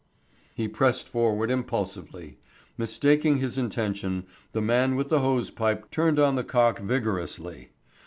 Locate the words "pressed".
0.67-1.07